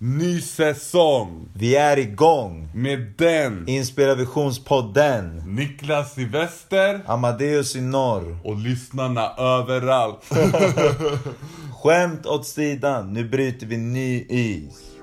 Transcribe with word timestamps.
Ny 0.00 0.40
säsong 0.40 1.48
Vi 1.54 1.76
är 1.76 1.96
igång! 1.96 2.68
med 2.74 3.12
den 3.16 3.68
Inspirationspodden. 3.68 5.42
Niklas 5.46 6.14
Silvester 6.14 7.00
Amadeus 7.06 7.76
i 7.76 7.80
norr. 7.80 8.38
och 8.44 8.56
lyssnarna 8.56 9.30
överallt. 9.38 10.24
Skämt 11.82 12.26
åt 12.26 12.46
sidan, 12.46 13.12
nu 13.12 13.28
bryter 13.28 13.66
vi 13.66 13.76
ny 13.76 14.26
is. 14.28 14.97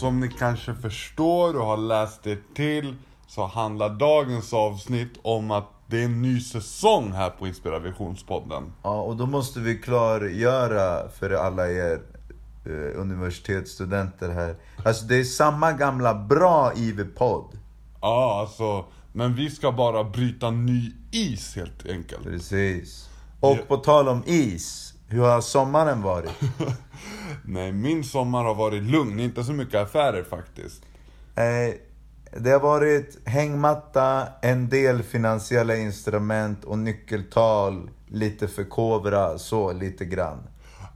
Som 0.00 0.20
ni 0.20 0.28
kanske 0.28 0.74
förstår 0.74 1.56
och 1.56 1.66
har 1.66 1.76
läst 1.76 2.26
er 2.26 2.38
till 2.54 2.94
så 3.26 3.46
handlar 3.46 3.90
dagens 3.90 4.52
avsnitt 4.52 5.12
om 5.22 5.50
att 5.50 5.68
det 5.86 6.00
är 6.00 6.04
en 6.04 6.22
ny 6.22 6.40
säsong 6.40 7.12
här 7.12 7.30
på 7.30 7.46
Inspirationspodden. 7.46 8.72
Ja, 8.82 9.02
och 9.02 9.16
då 9.16 9.26
måste 9.26 9.60
vi 9.60 9.78
klargöra 9.78 11.08
för 11.08 11.30
alla 11.30 11.70
er 11.70 12.00
eh, 12.66 13.00
universitetsstudenter 13.00 14.28
här. 14.28 14.56
Alltså 14.84 15.04
det 15.04 15.16
är 15.16 15.24
samma 15.24 15.72
gamla 15.72 16.14
bra 16.14 16.72
IV-podd. 16.76 17.58
Ja, 18.00 18.40
alltså, 18.40 18.84
men 19.12 19.34
vi 19.34 19.50
ska 19.50 19.72
bara 19.72 20.04
bryta 20.04 20.50
ny 20.50 20.92
is 21.12 21.56
helt 21.56 21.86
enkelt. 21.88 22.22
Precis. 22.22 23.08
Och 23.40 23.68
på 23.68 23.76
tal 23.76 24.08
om 24.08 24.22
is, 24.26 24.89
hur 25.10 25.22
har 25.22 25.40
sommaren 25.40 26.02
varit? 26.02 26.30
Nej, 27.44 27.72
min 27.72 28.04
sommar 28.04 28.44
har 28.44 28.54
varit 28.54 28.82
lugn, 28.82 29.20
inte 29.20 29.44
så 29.44 29.52
mycket 29.52 29.74
affärer 29.74 30.22
faktiskt. 30.22 30.82
Eh, 31.34 31.74
det 32.40 32.50
har 32.50 32.60
varit 32.60 33.18
hängmatta, 33.24 34.28
en 34.42 34.68
del 34.68 35.02
finansiella 35.02 35.76
instrument 35.76 36.64
och 36.64 36.78
nyckeltal, 36.78 37.90
lite 38.08 38.48
förkovra, 38.48 39.38
så 39.38 39.72
lite 39.72 40.04
grann. 40.04 40.38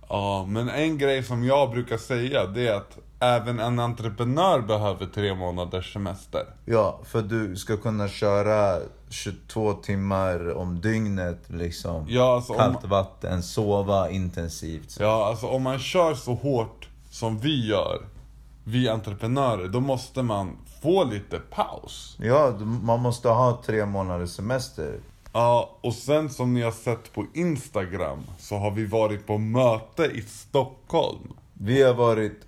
Ja, 0.09 0.47
men 0.49 0.69
en 0.69 0.99
grej 0.99 1.23
som 1.23 1.45
jag 1.45 1.71
brukar 1.71 1.97
säga 1.97 2.47
det 2.47 2.69
är 2.69 2.75
att 2.75 2.99
även 3.25 3.61
en 3.61 3.79
entreprenör 3.79 4.61
behöver 4.61 5.07
tre 5.07 5.35
månaders 5.35 5.93
semester. 5.93 6.47
Ja, 6.65 7.01
för 7.05 7.23
du 7.23 7.57
ska 7.57 7.77
kunna 7.77 8.09
köra 8.09 8.79
22 9.09 9.73
timmar 9.73 10.55
om 10.57 10.81
dygnet 10.81 11.43
liksom. 11.47 12.07
Ja, 12.09 12.35
alltså, 12.35 12.53
om, 12.53 12.59
Kallt 12.59 12.85
vatten, 12.85 13.43
sova 13.43 14.11
intensivt. 14.11 14.97
ja, 15.01 15.27
alltså 15.27 15.47
om 15.47 15.63
man 15.63 15.79
kör 15.79 16.15
så 16.15 16.35
hårt 16.35 16.89
som 17.11 17.39
vi 17.39 17.67
gör, 17.67 17.99
vi 18.65 18.89
entreprenörer, 18.89 19.69
då 19.69 19.81
måste 19.81 20.23
man 20.23 20.57
få 20.83 21.05
lite 21.05 21.39
paus. 21.39 22.17
Ja, 22.21 22.59
man 22.83 23.01
måste 23.01 23.29
ha 23.29 23.63
tre 23.67 23.87
månaders 23.87 24.31
semester. 24.31 24.99
Ja, 25.33 25.79
och 25.81 25.95
sen 25.95 26.31
som 26.31 26.55
ni 26.55 26.63
har 26.63 26.73
sett 26.73 27.13
på 27.13 27.27
Instagram 27.35 28.19
så 28.39 28.57
har 28.57 28.71
vi 28.71 28.87
varit 28.87 29.27
på 29.27 29.39
möte 29.39 30.05
i 30.05 30.23
Stockholm. 30.23 31.33
Vi 31.53 31.83
har 31.83 31.95
varit 31.95 32.41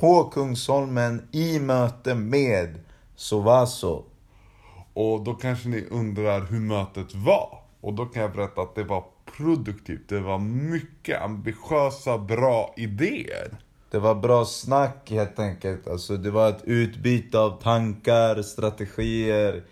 på 0.00 0.24
Kungsholmen 0.24 1.22
i 1.30 1.58
möte 1.58 2.14
med 2.14 2.78
Sovaso. 3.16 4.04
Och 4.94 5.24
då 5.24 5.34
kanske 5.34 5.68
ni 5.68 5.86
undrar 5.90 6.40
hur 6.46 6.60
mötet 6.60 7.14
var. 7.14 7.58
Och 7.80 7.94
då 7.94 8.06
kan 8.06 8.22
jag 8.22 8.32
berätta 8.32 8.60
att 8.60 8.74
det 8.74 8.84
var 8.84 9.04
produktivt. 9.36 10.08
Det 10.08 10.20
var 10.20 10.38
mycket 10.38 11.22
ambitiösa, 11.22 12.18
bra 12.18 12.74
idéer. 12.76 13.58
Det 13.90 13.98
var 13.98 14.14
bra 14.14 14.44
snack 14.44 15.10
helt 15.10 15.38
enkelt. 15.38 15.88
Alltså, 15.88 16.16
det 16.16 16.30
var 16.30 16.48
ett 16.48 16.64
utbyte 16.64 17.38
av 17.38 17.62
tankar, 17.62 18.42
strategier. 18.42 19.64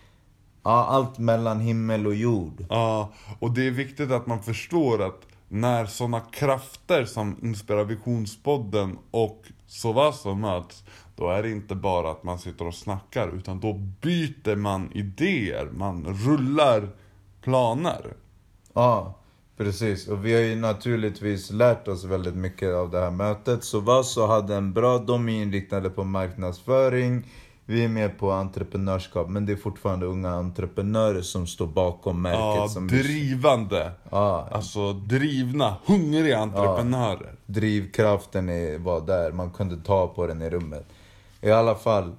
Ja, 0.62 0.86
allt 0.86 1.18
mellan 1.18 1.60
himmel 1.60 2.06
och 2.06 2.14
jord. 2.14 2.64
Ja, 2.68 3.12
och 3.38 3.50
det 3.50 3.66
är 3.66 3.70
viktigt 3.70 4.10
att 4.10 4.26
man 4.26 4.42
förstår 4.42 5.02
att 5.02 5.20
när 5.48 5.86
sådana 5.86 6.20
krafter 6.20 7.04
som 7.04 7.36
Inspirationspodden 7.42 8.98
och 9.10 9.42
Sovaso 9.68 10.34
möts, 10.34 10.84
då 11.16 11.30
är 11.30 11.42
det 11.42 11.50
inte 11.50 11.74
bara 11.74 12.10
att 12.10 12.22
man 12.22 12.38
sitter 12.38 12.66
och 12.66 12.74
snackar, 12.74 13.36
utan 13.36 13.60
då 13.60 13.72
byter 14.00 14.56
man 14.56 14.92
idéer, 14.92 15.68
man 15.72 16.04
rullar 16.06 16.88
planer. 17.42 18.14
Ja, 18.72 19.18
precis. 19.56 20.08
Och 20.08 20.26
vi 20.26 20.34
har 20.34 20.40
ju 20.40 20.56
naturligtvis 20.56 21.50
lärt 21.50 21.88
oss 21.88 22.04
väldigt 22.04 22.34
mycket 22.34 22.74
av 22.74 22.90
det 22.90 23.00
här 23.00 23.10
mötet. 23.10 23.64
Sovaso 23.64 24.26
hade 24.26 24.54
en 24.54 24.72
bra, 24.72 24.98
de 24.98 25.28
är 25.28 25.42
inriktade 25.42 25.90
på 25.90 26.04
marknadsföring. 26.04 27.24
Vi 27.70 27.84
är 27.84 27.88
med 27.88 28.18
på 28.18 28.32
entreprenörskap, 28.32 29.28
men 29.28 29.46
det 29.46 29.52
är 29.52 29.56
fortfarande 29.56 30.06
unga 30.06 30.30
entreprenörer 30.30 31.22
som 31.22 31.46
står 31.46 31.66
bakom 31.66 32.22
märket. 32.22 32.40
Ja, 32.40 32.68
som 32.68 32.88
drivande. 32.88 33.92
ja, 34.10 34.48
Alltså 34.52 34.92
drivna, 34.92 35.76
hungriga 35.86 36.38
entreprenörer. 36.38 37.34
drivkraften 37.46 38.48
är, 38.48 38.78
var 38.78 39.00
där, 39.00 39.32
man 39.32 39.50
kunde 39.50 39.76
ta 39.76 40.08
på 40.08 40.26
den 40.26 40.42
i 40.42 40.50
rummet. 40.50 40.86
I 41.40 41.50
alla 41.50 41.74
fall, 41.74 42.12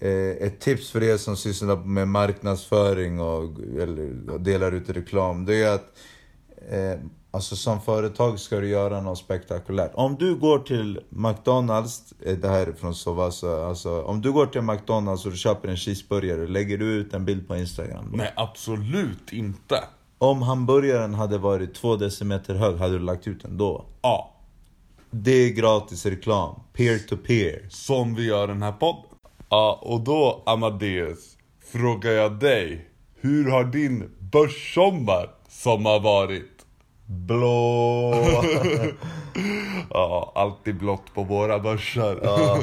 eh, 0.00 0.10
ett 0.46 0.60
tips 0.60 0.90
för 0.90 1.02
er 1.02 1.16
som 1.16 1.36
sysslar 1.36 1.76
med 1.76 2.08
marknadsföring 2.08 3.20
och 3.20 3.42
eller, 3.80 4.30
och 4.30 4.40
delar 4.40 4.72
ut 4.72 4.90
reklam, 4.90 5.44
det 5.44 5.62
är 5.62 5.74
att 5.74 5.92
eh, 6.70 7.00
alltså 7.36 7.56
som 7.56 7.80
företag 7.80 8.40
ska 8.40 8.60
du 8.60 8.68
göra 8.68 9.00
något 9.00 9.18
spektakulärt. 9.18 9.90
Om 9.94 10.16
du 10.16 10.34
går 10.36 10.58
till 10.58 11.00
McDonalds, 11.08 12.14
eh, 12.26 12.36
det 12.36 12.48
här 12.48 12.66
är 12.66 12.72
från 12.72 12.94
Sovasa, 12.94 13.66
alltså 13.66 14.02
om 14.02 14.20
du 14.20 14.32
går 14.32 14.46
till 14.46 14.60
McDonalds 14.62 15.24
och 15.24 15.30
du 15.30 15.36
köper 15.38 15.68
en 15.68 15.76
cheeseburgare, 15.76 16.46
lägger 16.46 16.78
du 16.78 16.84
ut 16.84 17.14
en 17.14 17.24
bild 17.24 17.48
på 17.48 17.56
Instagram? 17.56 18.08
då? 18.10 18.16
Nej, 18.16 18.32
absolut 18.36 19.32
inte. 19.32 19.84
Om 20.18 20.42
hamburgaren 20.42 21.14
hade 21.14 21.38
varit 21.38 21.74
två 21.74 21.96
decimeter 21.96 22.54
hög, 22.54 22.76
hade 22.76 22.92
du 22.92 22.98
lagt 23.04 23.26
ut 23.26 23.42
den 23.42 23.56
då? 23.58 23.84
Ja, 24.02 24.32
Det 25.10 25.30
är 25.32 25.50
gratis 25.50 26.06
reklam. 26.06 26.60
Peer 26.72 26.98
to 26.98 27.16
peer. 27.16 27.66
som 27.70 28.14
vi 28.14 28.24
gör 28.26 28.48
den 28.48 28.62
här 28.62 28.72
podden. 28.72 29.02
Ja, 29.48 29.78
och 29.82 30.00
då 30.00 30.42
Amadeus, 30.46 31.36
frågar 31.72 32.10
jag 32.10 32.38
dig. 32.38 32.88
Hur 33.20 33.50
har 33.50 33.64
din 33.64 34.10
börssommar 34.18 35.30
sommar 35.48 36.00
varit? 36.00 36.55
Blå. 37.06 38.14
Ja, 39.90 40.32
alltid 40.34 40.78
blått 40.78 41.14
på 41.14 41.22
våra 41.22 41.58
börser. 41.58 42.20
ja. 42.22 42.58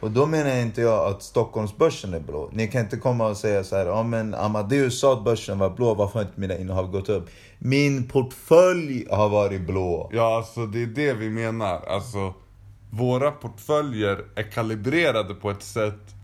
Och 0.00 0.10
då 0.10 0.26
menar 0.26 0.56
inte 0.56 0.80
jag 0.80 1.06
att 1.06 1.22
Stockholmsbörsen 1.22 2.14
är 2.14 2.20
blå. 2.20 2.50
Ni 2.52 2.68
kan 2.68 2.80
inte 2.80 2.96
komma 2.96 3.26
och 3.26 3.36
säga 3.36 3.64
så 3.64 3.76
här, 3.76 3.86
ja 3.86 4.02
men 4.02 4.34
Amadeus 4.34 5.00
sa 5.00 5.12
att 5.12 5.24
börsen 5.24 5.58
var 5.58 5.70
blå, 5.70 5.94
varför 5.94 6.14
har 6.14 6.26
inte 6.26 6.40
mina 6.40 6.56
innehav 6.58 6.90
gått 6.90 7.08
upp? 7.08 7.30
Min 7.58 8.08
portfölj 8.08 9.06
har 9.10 9.28
varit 9.28 9.60
blå. 9.66 10.10
Ja, 10.12 10.36
alltså 10.36 10.66
det 10.66 10.82
är 10.82 10.86
det 10.86 11.12
vi 11.12 11.30
menar. 11.30 11.80
Alltså, 11.88 12.34
våra 12.90 13.30
portföljer 13.30 14.24
är 14.36 14.50
kalibrerade 14.50 15.34
på 15.34 15.50
ett 15.50 15.62
sätt 15.62 16.14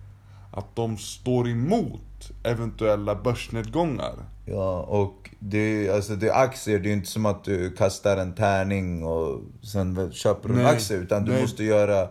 att 0.53 0.77
de 0.77 0.97
står 0.97 1.49
emot 1.49 2.01
eventuella 2.43 3.15
börsnedgångar. 3.15 4.15
Ja, 4.47 4.81
och 4.81 5.31
det, 5.39 5.59
är- 5.87 5.95
alltså 5.95 6.17
det 6.17 6.29
är 6.29 6.43
aktier, 6.43 6.79
det 6.79 6.89
är 6.89 6.93
inte 6.93 7.09
som 7.11 7.27
att 7.27 7.45
du 7.45 7.71
kastar 7.71 8.17
en 8.17 8.35
tärning 8.35 9.05
och 9.05 9.41
sen 9.62 10.12
köper 10.12 10.49
du 10.49 10.61
en 10.61 10.67
aktie. 10.67 10.97
Utan 10.97 11.25
du 11.25 11.33
nej. 11.33 11.41
måste 11.43 11.65
göra, 11.65 12.09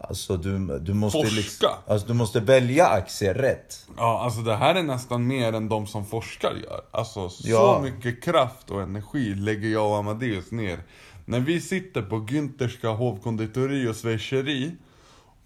alltså 0.00 0.36
du, 0.36 0.78
du 0.78 0.94
måste 0.94 1.18
Forska. 1.18 1.36
liksom, 1.36 1.68
alltså 1.86 2.06
du 2.06 2.14
måste 2.14 2.40
välja 2.40 2.86
aktier 2.86 3.34
rätt. 3.34 3.86
Ja, 3.96 4.20
alltså 4.24 4.40
det 4.40 4.56
här 4.56 4.74
är 4.74 4.82
nästan 4.82 5.26
mer 5.26 5.52
än 5.52 5.68
de 5.68 5.86
som 5.86 6.04
forskar 6.06 6.52
gör. 6.64 6.80
Alltså 6.90 7.28
så 7.28 7.48
Ja. 7.48 7.80
mycket 7.84 8.22
kraft 8.24 8.70
och 8.70 8.82
energi 8.82 9.34
lägger 9.34 9.68
jag 9.68 9.90
och 9.90 9.96
Amadeus 9.96 10.50
ner. 10.50 10.78
När 11.24 11.40
vi 11.40 11.60
sitter 11.60 12.02
på 12.02 12.16
Günterska 12.16 12.88
hovkonditori 12.88 13.88
och 13.88 13.96
schweizeri 13.96 14.72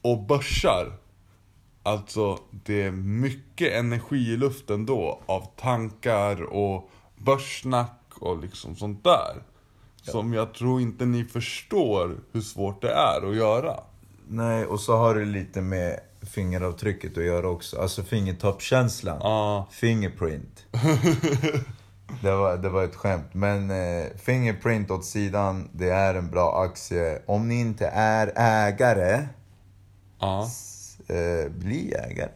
och 0.02 0.22
börsar. 0.22 0.92
Alltså 1.82 2.38
det 2.50 2.82
är 2.82 2.90
mycket 2.90 3.72
energi 3.72 4.32
i 4.32 4.36
luften 4.36 4.86
då 4.86 5.20
av 5.26 5.46
tankar 5.56 6.42
och 6.42 6.90
börssnack 7.16 8.00
och 8.20 8.38
liksom 8.38 8.76
sånt 8.76 9.04
där. 9.04 9.42
Som 10.02 10.32
jag 10.32 10.54
tror 10.54 10.80
inte 10.80 11.06
ni 11.06 11.24
förstår 11.24 12.16
hur 12.32 12.40
svårt 12.40 12.82
det 12.82 12.92
är 12.92 13.30
att 13.30 13.36
göra. 13.36 13.80
Nej, 14.28 14.66
och 14.66 14.80
så 14.80 14.96
har 14.96 15.14
det 15.14 15.24
lite 15.24 15.60
med 15.60 16.00
fingeravtrycket 16.22 17.18
att 17.18 17.24
göra 17.24 17.48
också. 17.48 17.80
Alltså 17.80 18.02
fingertoppskänslan. 18.02 19.18
Ja. 19.20 19.66
Fingerprint. 19.70 20.66
det, 22.22 22.32
var, 22.32 22.56
det 22.56 22.68
var 22.68 22.84
ett 22.84 22.94
skämt. 22.96 23.34
Men 23.34 23.70
eh, 23.70 24.06
Fingerprint 24.16 24.90
åt 24.90 25.04
sidan, 25.04 25.68
det 25.72 25.90
är 25.90 26.14
en 26.14 26.30
bra 26.30 26.62
aktie. 26.62 27.22
Om 27.26 27.48
ni 27.48 27.60
inte 27.60 27.86
är 27.86 28.32
ägare, 28.36 29.28
Ja. 30.18 30.48
Eh, 31.12 31.48
bli 31.50 31.90
jägare. 31.90 32.30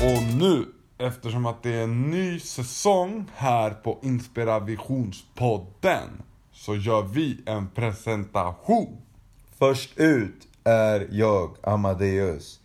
Och 0.00 0.22
nu, 0.38 0.66
eftersom 0.98 1.46
att 1.46 1.62
det 1.62 1.74
är 1.74 1.82
en 1.82 2.10
ny 2.10 2.40
säsong 2.40 3.30
här 3.34 3.70
på 3.70 3.98
Inspirationspodden, 4.02 6.22
så 6.52 6.76
gör 6.76 7.02
vi 7.02 7.42
en 7.46 7.68
presentation. 7.68 8.96
Först 9.58 9.98
ut 9.98 10.48
är 10.64 11.08
jag, 11.10 11.56
Amadeus. 11.62 12.60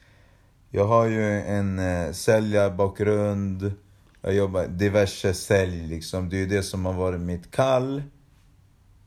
Jag 0.73 0.85
har 0.85 1.06
ju 1.06 1.41
en 1.41 1.79
eh, 1.79 2.12
säljarbakgrund. 2.12 3.73
Jag 4.21 4.33
jobbar 4.33 4.68
diverse 4.68 5.33
sälj 5.33 5.88
liksom. 5.88 6.29
Det 6.29 6.35
är 6.35 6.39
ju 6.39 6.45
det 6.45 6.63
som 6.63 6.85
har 6.85 6.94
varit 6.94 7.19
mitt 7.21 7.51
kall. 7.51 8.03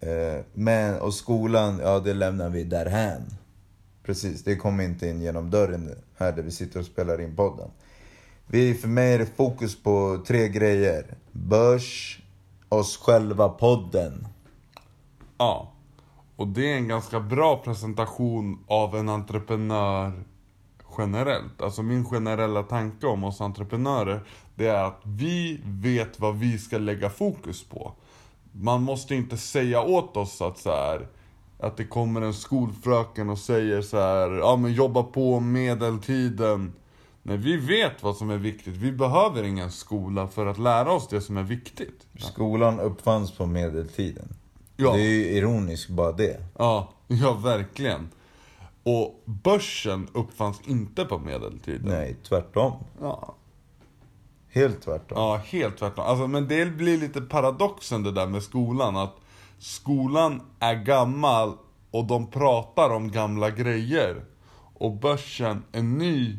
Eh, 0.00 0.44
men, 0.52 1.00
och 1.00 1.14
skolan, 1.14 1.78
ja 1.78 2.00
det 2.00 2.14
lämnar 2.14 2.48
vi 2.48 2.64
därhän. 2.64 3.22
Precis, 4.02 4.44
det 4.44 4.56
kommer 4.56 4.84
inte 4.84 5.08
in 5.08 5.20
genom 5.20 5.50
dörren 5.50 5.90
här 6.16 6.32
där 6.32 6.42
vi 6.42 6.50
sitter 6.50 6.80
och 6.80 6.86
spelar 6.86 7.20
in 7.20 7.36
podden. 7.36 7.70
Vi, 8.46 8.74
för 8.74 8.88
mig 8.88 9.14
är 9.14 9.18
det 9.18 9.36
fokus 9.36 9.82
på 9.82 10.24
tre 10.26 10.48
grejer. 10.48 11.04
Börs, 11.32 12.20
oss 12.68 12.96
själva, 12.96 13.48
podden. 13.48 14.28
Ja. 15.38 15.72
Och 16.36 16.48
det 16.48 16.72
är 16.72 16.76
en 16.76 16.88
ganska 16.88 17.20
bra 17.20 17.56
presentation 17.56 18.64
av 18.66 18.96
en 18.96 19.08
entreprenör 19.08 20.24
generellt. 20.98 21.62
Alltså 21.62 21.82
min 21.82 22.04
generella 22.04 22.62
tanke 22.62 23.06
om 23.06 23.24
oss 23.24 23.40
entreprenörer, 23.40 24.20
det 24.54 24.66
är 24.66 24.84
att 24.84 25.00
vi 25.02 25.60
vet 25.64 26.20
vad 26.20 26.38
vi 26.38 26.58
ska 26.58 26.78
lägga 26.78 27.10
fokus 27.10 27.64
på. 27.64 27.92
Man 28.52 28.82
måste 28.82 29.14
inte 29.14 29.36
säga 29.36 29.82
åt 29.82 30.16
oss 30.16 30.42
att 30.42 30.58
så 30.58 30.70
här, 30.70 31.06
att 31.58 31.76
det 31.76 31.84
kommer 31.84 32.22
en 32.22 32.34
skolfröken 32.34 33.30
och 33.30 33.38
säger 33.38 33.82
så 33.82 33.96
här, 33.96 34.30
ja 34.30 34.56
men 34.56 34.72
jobba 34.72 35.02
på 35.02 35.40
medeltiden. 35.40 36.72
Nej, 37.22 37.36
vi 37.36 37.56
vet 37.56 38.02
vad 38.02 38.16
som 38.16 38.30
är 38.30 38.38
viktigt. 38.38 38.76
Vi 38.76 38.92
behöver 38.92 39.42
ingen 39.42 39.70
skola 39.70 40.28
för 40.28 40.46
att 40.46 40.58
lära 40.58 40.92
oss 40.92 41.08
det 41.08 41.20
som 41.20 41.36
är 41.36 41.42
viktigt. 41.42 42.06
Skolan 42.18 42.80
uppfanns 42.80 43.32
på 43.32 43.46
medeltiden. 43.46 44.28
Ja. 44.76 44.92
Det 44.92 45.00
är 45.00 45.10
ju 45.10 45.24
ironiskt 45.24 45.88
bara 45.88 46.12
det. 46.12 46.40
Ja, 46.58 46.92
ja 47.06 47.32
verkligen. 47.32 48.08
Och 48.84 49.22
börsen 49.24 50.08
uppfanns 50.12 50.60
inte 50.66 51.04
på 51.04 51.18
medeltiden. 51.18 51.88
Nej, 51.88 52.16
tvärtom. 52.28 52.72
Ja. 53.00 53.34
Helt 54.48 54.82
tvärtom. 54.82 55.18
Ja, 55.18 55.40
helt 55.44 55.78
tvärtom. 55.78 56.04
Alltså, 56.04 56.26
men 56.26 56.48
det 56.48 56.66
blir 56.66 56.98
lite 56.98 57.20
paradoxen 57.20 58.02
det 58.02 58.12
där 58.12 58.26
med 58.26 58.42
skolan. 58.42 58.96
Att 58.96 59.16
skolan 59.58 60.42
är 60.60 60.74
gammal 60.74 61.52
och 61.90 62.04
de 62.04 62.30
pratar 62.30 62.90
om 62.90 63.10
gamla 63.10 63.50
grejer. 63.50 64.24
Och 64.74 64.92
börsen 64.92 65.62
är 65.72 65.82
ny 65.82 66.38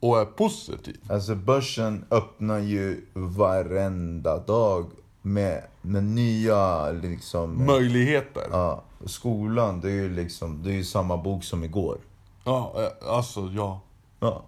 och 0.00 0.20
är 0.20 0.24
positiv. 0.24 1.00
Alltså 1.08 1.34
börsen 1.34 2.04
öppnar 2.10 2.58
ju 2.58 3.06
varenda 3.12 4.38
dag 4.38 4.90
med, 5.22 5.64
med 5.82 6.04
nya 6.04 6.90
liksom... 6.90 7.66
Möjligheter. 7.66 8.42
ja, 8.50 8.82
skolan, 9.06 9.80
det 9.80 9.88
är 9.88 9.94
ju 9.94 10.14
liksom, 10.14 10.62
det 10.62 10.78
är 10.78 10.82
samma 10.82 11.16
bok 11.16 11.44
som 11.44 11.64
igår. 11.64 11.98
Ja, 12.44 12.72
eh, 12.76 13.12
alltså 13.14 13.40
ja. 13.52 13.80
Ja. 14.20 14.42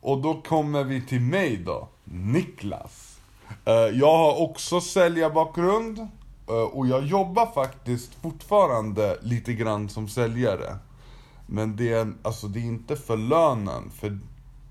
Och 0.00 0.18
då 0.18 0.34
kommer 0.42 0.84
vi 0.84 1.06
till 1.06 1.20
mig 1.20 1.56
då, 1.56 1.88
Niklas. 2.04 3.18
Eh, 3.64 3.72
Jag 3.74 4.16
har 4.16 4.40
också 4.42 4.80
säljarbakgrund 4.80 5.98
eh, 6.48 6.54
och 6.54 6.86
jag 6.86 7.06
jobbar 7.06 7.46
faktiskt 7.46 8.14
fortfarande 8.14 9.18
lite 9.22 9.52
grann 9.52 9.88
som 9.88 10.08
säljare. 10.08 10.76
Men 11.46 11.76
det 11.76 11.92
är, 11.92 12.12
alltså 12.22 12.46
det 12.46 12.58
är 12.58 12.64
inte 12.64 12.96
för 12.96 13.16
lönen, 13.16 13.90
för, 13.90 14.18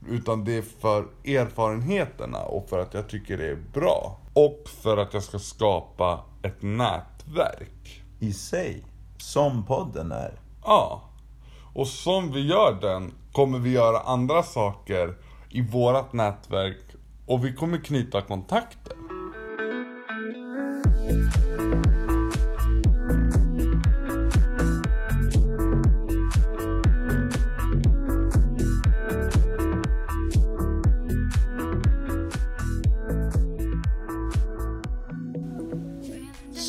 utan 0.10 0.46
det 0.46 0.58
är 0.58 0.62
för 0.62 1.06
erfarenheterna 1.26 2.40
och 2.40 2.70
för 2.70 2.80
att 2.80 2.94
jag 2.94 3.10
tycker 3.10 3.38
det 3.38 3.50
är 3.50 3.64
bra. 3.74 4.18
Och 4.36 4.70
för 4.82 4.98
att 4.98 5.14
jag 5.14 5.24
ska 5.24 5.40
skapa 5.40 6.26
ett 6.42 6.62
nätverk. 6.62 8.04
I 8.20 8.34
sig. 8.34 8.84
Som 9.18 9.66
podden 9.66 10.12
är. 10.12 10.40
Ja. 10.64 11.02
Och 11.74 11.88
som 11.88 12.32
vi 12.32 12.48
gör 12.48 12.78
den 12.82 13.14
kommer 13.32 13.60
vi 13.60 13.72
göra 13.72 14.00
andra 14.00 14.44
saker 14.44 15.18
i 15.50 15.62
vårat 15.62 16.14
nätverk 16.14 16.78
och 17.26 17.46
vi 17.46 17.54
kommer 17.54 17.78
knyta 17.78 18.22
kontakter. 18.22 18.94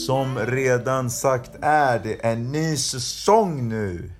Som 0.06 0.38
redan 0.38 1.10
sagt 1.10 1.50
är 1.62 1.98
det 1.98 2.14
en 2.14 2.52
ny 2.52 2.76
säsong 2.76 3.68
nu. 3.68 4.12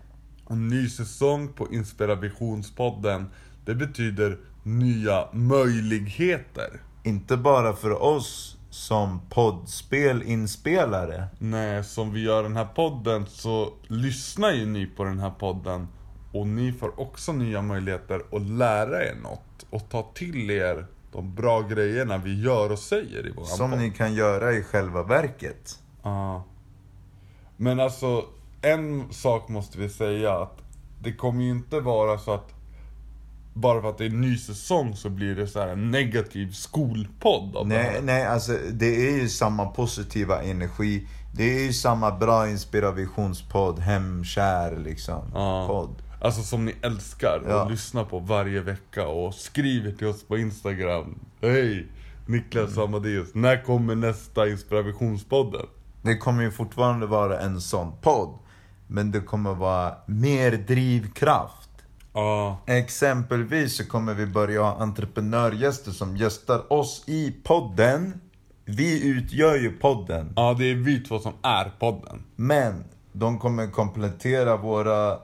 En 0.51 0.69
ny 0.69 0.89
säsong 0.89 1.53
på 1.53 1.73
Inspirationspodden. 1.73 3.27
Det 3.65 3.75
betyder 3.75 4.39
nya 4.63 5.29
möjligheter. 5.33 6.81
Inte 7.05 7.37
bara 7.37 7.73
för 7.73 8.03
oss 8.03 8.57
som 8.71 9.21
poddspelinspelare. 9.31 11.27
Nej, 11.39 11.85
som 11.85 12.13
vi 12.13 12.23
gör 12.23 12.43
den 12.43 12.57
här 12.57 12.69
podden 12.75 13.27
så 13.27 13.73
lyssnar 13.87 14.53
ju 14.53 14.67
ni 14.67 14.87
på 14.87 15.05
den 15.05 15.19
här 15.19 15.31
podden. 15.31 15.89
Och 16.33 16.47
ni 16.47 16.73
får 16.73 17.01
också 17.01 17.33
nya 17.33 17.63
möjligheter 17.63 18.23
att 18.33 18.43
lära 18.43 19.05
er 19.05 19.15
något. 19.23 19.67
Och 19.71 19.89
ta 19.91 20.03
till 20.15 20.51
er 20.51 20.87
de 21.17 21.35
bra 21.35 21.63
grejerna 21.63 22.19
vi 22.19 22.43
gör 22.43 22.73
och 22.73 22.79
säger 22.79 23.27
i 23.27 23.31
våran 23.31 23.47
Som 23.49 23.71
podd. 23.71 23.81
ni 23.81 23.91
kan 23.91 24.15
göra 24.15 24.53
i 24.53 24.63
själva 24.63 25.03
verket. 25.03 25.79
Ja. 26.03 26.45
Men 27.57 27.81
alltså, 27.81 28.25
en 28.63 29.13
sak 29.13 29.49
måste 29.49 29.79
vi 29.79 29.89
säga 29.89 30.33
att 30.33 30.59
det 31.03 31.13
kommer 31.13 31.45
ju 31.45 31.51
inte 31.51 31.81
vara 31.81 32.19
så 32.19 32.33
att 32.33 32.53
bara 33.55 33.83
för 33.83 33.91
att 33.91 33.99
det 33.99 34.05
är 34.05 34.11
en 34.11 34.21
ny 34.21 34.37
säsong 34.39 34.97
så 34.97 35.11
blir 35.11 35.35
det 35.35 35.47
så 35.47 35.61
här 35.61 35.69
en 35.69 35.91
negativ 35.91 36.53
skolpodd 36.53 37.57
av 37.57 37.69
det 37.69 37.75
Nej, 37.75 37.85
här. 37.93 38.01
nej, 38.03 38.25
alltså 38.27 38.53
det 38.73 39.09
är 39.09 39.17
ju 39.17 39.29
samma 39.29 39.67
positiva 39.67 40.43
energi. 40.43 41.07
Det 41.37 41.57
är 41.57 41.65
ju 41.65 41.73
samma 41.73 42.11
bra 42.11 42.49
inspirationspodd, 42.49 43.79
hemkär 43.79 44.77
liksom. 44.77 45.23
Ja. 45.35 45.67
Podd. 45.67 46.03
Alltså 46.21 46.43
som 46.43 46.65
ni 46.65 46.75
älskar 46.83 47.43
Ja. 47.49 47.63
och 47.65 47.71
lyssnar 47.71 48.05
på 48.05 48.19
varje 48.19 48.61
vecka 48.61 49.07
och 49.09 49.35
skriver 49.35 49.93
till 49.93 50.07
oss 50.07 50.25
på 50.25 50.39
Instagram. 50.39 51.19
Hej! 51.41 51.87
Niklas 52.27 52.73
Mm. 52.77 52.85
Amadeus, 52.85 53.29
när 53.35 53.65
kommer 53.65 53.95
nästa 53.95 54.49
inspirationspodden? 54.49 55.67
Det 56.03 56.17
kommer 56.17 56.43
ju 56.43 56.51
fortfarande 56.51 57.07
vara 57.07 57.41
en 57.41 57.61
sån 57.61 57.93
podd. 58.03 58.39
Men 58.87 59.11
det 59.11 59.21
kommer 59.21 59.55
vara 59.55 59.95
mer 60.07 60.53
drivkraft. 60.53 61.69
Ja, 62.13 62.59
Exempelvis 62.67 63.77
så 63.77 63.87
kommer 63.87 64.15
vi 64.15 64.27
börja 64.27 64.63
ha 64.63 64.77
entreprenörgäster 64.77 65.91
som 65.91 66.17
gästar 66.17 66.73
oss 66.73 67.05
i 67.07 67.35
podden. 67.45 68.21
Vi 68.65 69.09
utgör 69.09 69.57
ju 69.57 69.73
podden. 69.73 70.33
ja 70.37 70.55
det 70.59 70.71
är 70.71 70.75
vi 70.75 71.01
två 71.01 71.19
som 71.19 71.33
är 71.43 71.73
podden. 71.79 72.23
Men 72.37 72.85
de 73.13 73.39
kommer 73.39 73.67
komplettera 73.71 74.57
våra 74.57 75.19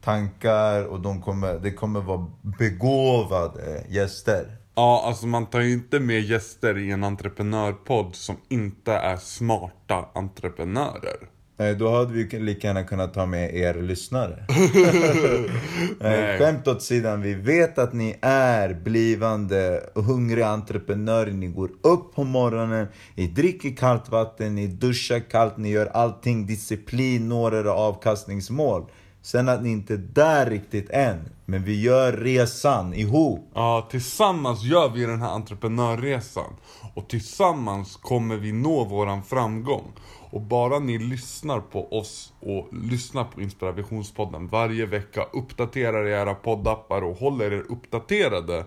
tankar 0.00 0.84
och 0.84 1.00
de 1.00 1.22
kommer, 1.22 1.58
det 1.58 1.70
kommer 1.70 2.00
vara 2.00 2.26
begåvade 2.58 3.84
gäster. 3.88 4.56
Ja, 4.74 5.02
alltså 5.06 5.26
man 5.26 5.46
tar 5.46 5.60
ju 5.60 5.72
inte 5.72 6.00
med 6.00 6.22
gäster 6.22 6.78
i 6.78 6.90
en 6.90 7.04
entreprenörpodd 7.04 8.14
som 8.14 8.36
inte 8.48 8.92
är 8.92 9.16
smarta 9.16 10.08
entreprenörer. 10.14 11.28
Nej, 11.60 11.74
då 11.74 11.90
hade 11.96 12.12
vi 12.12 12.38
lika 12.38 12.66
gärna 12.66 12.84
kunnat 12.84 13.14
ta 13.14 13.26
med 13.26 13.54
er 13.54 13.74
lyssnare. 13.74 14.44
Nej. 16.00 16.38
Skämt 16.38 16.68
åt 16.68 16.82
sidan, 16.82 17.22
vi 17.22 17.34
vet 17.34 17.78
att 17.78 17.92
ni 17.92 18.16
är 18.22 18.74
blivande 18.74 19.82
hungriga 19.94 20.46
entreprenörer. 20.46 21.32
Ni 21.32 21.46
går 21.46 21.70
upp 21.82 22.14
på 22.14 22.24
morgonen, 22.24 22.86
ni 23.14 23.26
dricker 23.26 23.76
kallt 23.76 24.08
vatten, 24.08 24.54
ni 24.54 24.66
duschar 24.66 25.30
kallt, 25.30 25.56
ni 25.56 25.70
gör 25.70 25.86
allting 25.86 26.46
disciplin, 26.46 27.28
når 27.28 27.54
era 27.54 27.72
avkastningsmål. 27.72 28.86
Sen 29.22 29.48
att 29.48 29.62
ni 29.62 29.70
inte 29.70 29.94
är 29.94 30.08
där 30.12 30.50
riktigt 30.50 30.90
än, 30.90 31.28
men 31.46 31.64
vi 31.64 31.82
gör 31.82 32.12
resan 32.12 32.94
ihop. 32.94 33.50
Ja, 33.54 33.88
tillsammans 33.90 34.62
gör 34.62 34.88
vi 34.88 35.06
den 35.06 35.22
här 35.22 35.30
entreprenörresan. 35.30 36.56
Och 36.94 37.08
tillsammans 37.08 37.96
kommer 37.96 38.36
vi 38.36 38.52
nå 38.52 38.84
våran 38.84 39.22
framgång. 39.22 39.92
Och 40.30 40.40
bara 40.40 40.78
ni 40.78 40.98
lyssnar 40.98 41.60
på 41.60 41.98
oss 41.98 42.32
och 42.40 42.68
lyssnar 42.72 43.24
på 43.24 43.40
Inspirationspodden 43.40 44.48
varje 44.48 44.86
vecka, 44.86 45.26
uppdaterar 45.32 46.06
era 46.06 46.34
poddappar 46.34 47.02
och 47.02 47.16
håller 47.16 47.52
er 47.52 47.64
uppdaterade 47.68 48.64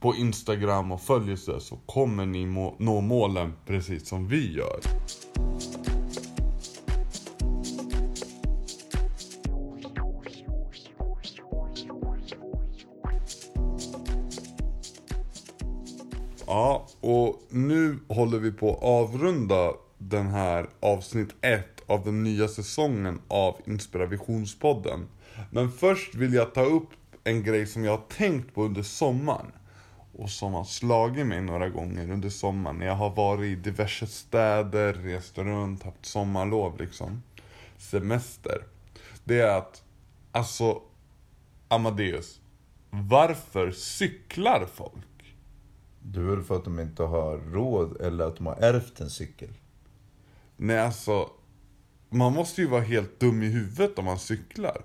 på 0.00 0.14
Instagram 0.14 0.92
och 0.92 1.00
följer 1.00 1.36
så, 1.36 1.60
så 1.60 1.76
kommer 1.76 2.26
ni 2.26 2.46
må, 2.46 2.74
nå 2.78 3.00
målen 3.00 3.52
precis 3.66 4.08
som 4.08 4.28
vi 4.28 4.54
gör. 4.54 4.80
Ja, 16.46 16.86
och 17.00 17.42
nu 17.48 17.98
håller 18.08 18.38
vi 18.38 18.52
på 18.52 18.70
att 18.70 18.82
avrunda 18.82 19.72
den 19.98 20.26
här 20.26 20.66
avsnitt 20.80 21.34
1 21.40 21.66
av 21.86 22.04
den 22.04 22.22
nya 22.22 22.48
säsongen 22.48 23.20
av 23.28 23.56
Inspirationspodden. 23.66 25.08
Men 25.50 25.72
först 25.72 26.14
vill 26.14 26.34
jag 26.34 26.54
ta 26.54 26.62
upp 26.62 26.88
en 27.24 27.42
grej 27.42 27.66
som 27.66 27.84
jag 27.84 27.92
har 27.92 28.04
tänkt 28.16 28.54
på 28.54 28.62
under 28.62 28.82
sommaren. 28.82 29.52
Och 30.16 30.30
som 30.30 30.54
har 30.54 30.64
slagit 30.64 31.26
mig 31.26 31.40
några 31.40 31.68
gånger 31.68 32.10
under 32.10 32.28
sommaren 32.28 32.78
när 32.78 32.86
jag 32.86 32.94
har 32.94 33.10
varit 33.10 33.46
i 33.46 33.54
diverse 33.54 34.06
städer, 34.06 34.92
rest 34.92 35.38
runt, 35.38 35.82
haft 35.82 36.06
sommarlov 36.06 36.78
liksom. 36.80 37.22
Semester. 37.78 38.64
Det 39.24 39.40
är 39.40 39.58
att, 39.58 39.82
alltså, 40.32 40.80
Amadeus. 41.68 42.40
Varför 42.90 43.70
cyklar 43.70 44.66
folk? 44.74 45.13
Det 46.06 46.20
är 46.20 46.24
väl 46.24 46.42
för 46.42 46.56
att 46.56 46.64
de 46.64 46.80
inte 46.80 47.02
har 47.02 47.36
råd 47.38 48.00
eller 48.00 48.24
att 48.24 48.36
de 48.36 48.46
har 48.46 48.56
ärvt 48.56 49.00
en 49.00 49.10
cykel. 49.10 49.48
Nej 50.56 50.78
alltså, 50.78 51.30
man 52.10 52.32
måste 52.32 52.60
ju 52.60 52.66
vara 52.68 52.80
helt 52.80 53.20
dum 53.20 53.42
i 53.42 53.46
huvudet 53.46 53.98
om 53.98 54.04
man 54.04 54.18
cyklar. 54.18 54.84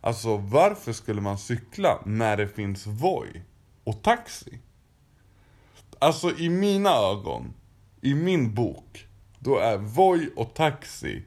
Alltså 0.00 0.36
varför 0.36 0.92
skulle 0.92 1.20
man 1.20 1.38
cykla 1.38 2.02
när 2.06 2.36
det 2.36 2.48
finns 2.48 2.86
Voi 2.86 3.42
och 3.84 4.02
taxi? 4.02 4.58
Alltså 5.98 6.30
i 6.38 6.48
mina 6.48 6.90
ögon, 6.90 7.54
i 8.00 8.14
min 8.14 8.54
bok, 8.54 9.06
då 9.38 9.58
är 9.58 9.76
Voi 9.76 10.30
och 10.36 10.54
taxi 10.54 11.22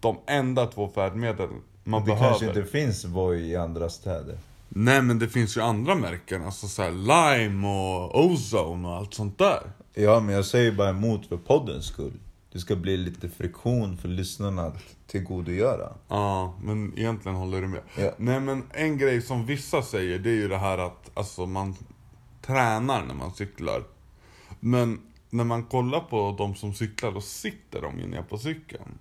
de 0.00 0.18
enda 0.26 0.66
två 0.66 0.88
färdmedel 0.88 1.48
man 1.84 2.00
Det 2.00 2.06
behöver. 2.06 2.28
kanske 2.28 2.46
inte 2.46 2.64
finns 2.64 3.04
Voi 3.04 3.50
i 3.50 3.56
andra 3.56 3.88
städer. 3.88 4.38
Nej 4.68 5.02
men 5.02 5.18
det 5.18 5.28
finns 5.28 5.56
ju 5.56 5.60
andra 5.60 5.94
märken, 5.94 6.44
alltså 6.44 6.68
såhär 6.68 6.90
Lime 6.90 7.68
och 7.68 8.24
Ozone 8.24 8.88
och 8.88 8.94
allt 8.94 9.14
sånt 9.14 9.38
där. 9.38 9.72
Ja, 9.94 10.20
men 10.20 10.34
jag 10.34 10.44
säger 10.44 10.72
bara 10.72 10.90
emot 10.90 11.26
för 11.26 11.36
poddens 11.36 11.86
skull. 11.86 12.12
Det 12.52 12.58
ska 12.58 12.76
bli 12.76 12.96
lite 12.96 13.28
friktion 13.28 13.96
för 13.96 14.08
lyssnarna 14.08 14.62
att 14.62 14.82
tillgodogöra. 15.06 15.92
Ja, 16.08 16.54
men 16.62 16.98
egentligen 16.98 17.36
håller 17.36 17.60
du 17.60 17.68
med. 17.68 17.82
Ja. 17.98 18.10
Nej 18.16 18.40
men 18.40 18.62
en 18.70 18.98
grej 18.98 19.22
som 19.22 19.46
vissa 19.46 19.82
säger, 19.82 20.18
det 20.18 20.30
är 20.30 20.34
ju 20.34 20.48
det 20.48 20.58
här 20.58 20.78
att 20.78 21.10
alltså, 21.14 21.46
man 21.46 21.76
tränar 22.42 23.04
när 23.04 23.14
man 23.14 23.34
cyklar. 23.34 23.82
Men 24.60 25.00
när 25.30 25.44
man 25.44 25.64
kollar 25.64 26.00
på 26.00 26.34
de 26.38 26.54
som 26.54 26.74
cyklar, 26.74 27.12
då 27.12 27.20
sitter 27.20 27.82
de 27.82 27.98
ju 27.98 28.06
ner 28.06 28.22
på 28.22 28.38
cykeln. 28.38 28.98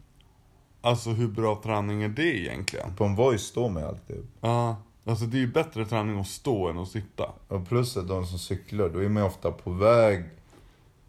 Alltså 0.82 1.10
hur 1.10 1.28
bra 1.28 1.62
träning 1.64 2.04
är 2.04 2.10
det 2.10 2.38
egentligen? 2.40 2.96
På 2.96 3.06
en 3.06 3.16
Voi 3.16 3.38
står 3.38 3.70
man 3.70 3.84
alltid. 3.84 4.28
Ja, 4.42 4.76
alltså 5.08 5.26
det 5.26 5.38
är 5.38 5.40
ju 5.40 5.48
bättre 5.52 5.86
träning 5.86 6.20
att 6.20 6.28
stå 6.28 6.68
än 6.70 6.78
att 6.78 6.88
sitta. 6.88 7.32
Och 7.48 7.68
plus 7.68 7.98
att 7.98 8.08
de 8.08 8.26
som 8.26 8.40
cyklar, 8.40 8.90
då 8.90 9.00
är 9.04 9.10
man 9.10 9.24
ju 9.24 9.28
ofta 9.30 9.52
på 9.52 9.72
väg 9.72 10.24